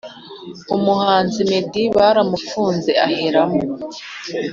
[0.75, 3.61] Umuhanzi meddy baramufunze aheramo